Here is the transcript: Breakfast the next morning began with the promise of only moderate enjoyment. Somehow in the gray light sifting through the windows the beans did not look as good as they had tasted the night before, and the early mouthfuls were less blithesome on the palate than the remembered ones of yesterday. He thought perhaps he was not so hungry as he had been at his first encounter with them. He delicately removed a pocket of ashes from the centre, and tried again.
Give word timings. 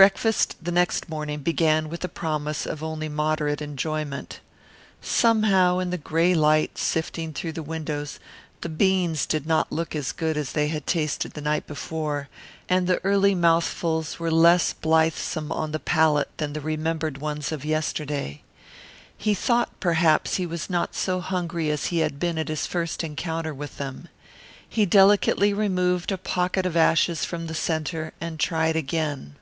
Breakfast 0.00 0.56
the 0.62 0.72
next 0.72 1.10
morning 1.10 1.40
began 1.40 1.90
with 1.90 2.00
the 2.00 2.08
promise 2.08 2.64
of 2.64 2.82
only 2.82 3.10
moderate 3.10 3.60
enjoyment. 3.60 4.40
Somehow 5.02 5.78
in 5.78 5.90
the 5.90 5.98
gray 5.98 6.32
light 6.34 6.78
sifting 6.78 7.34
through 7.34 7.52
the 7.52 7.62
windows 7.62 8.18
the 8.62 8.70
beans 8.70 9.26
did 9.26 9.44
not 9.46 9.70
look 9.70 9.94
as 9.94 10.12
good 10.12 10.38
as 10.38 10.52
they 10.52 10.68
had 10.68 10.86
tasted 10.86 11.34
the 11.34 11.42
night 11.42 11.66
before, 11.66 12.30
and 12.66 12.86
the 12.86 12.98
early 13.04 13.34
mouthfuls 13.34 14.18
were 14.18 14.30
less 14.30 14.72
blithesome 14.72 15.52
on 15.52 15.70
the 15.72 15.78
palate 15.78 16.30
than 16.38 16.54
the 16.54 16.62
remembered 16.62 17.18
ones 17.18 17.52
of 17.52 17.62
yesterday. 17.62 18.40
He 19.18 19.34
thought 19.34 19.80
perhaps 19.80 20.36
he 20.36 20.46
was 20.46 20.70
not 20.70 20.94
so 20.94 21.20
hungry 21.20 21.70
as 21.70 21.88
he 21.92 21.98
had 21.98 22.18
been 22.18 22.38
at 22.38 22.48
his 22.48 22.66
first 22.66 23.04
encounter 23.04 23.52
with 23.52 23.76
them. 23.76 24.08
He 24.66 24.86
delicately 24.86 25.52
removed 25.52 26.10
a 26.10 26.16
pocket 26.16 26.64
of 26.64 26.74
ashes 26.74 27.26
from 27.26 27.48
the 27.48 27.54
centre, 27.54 28.14
and 28.18 28.40
tried 28.40 28.76
again. 28.76 29.36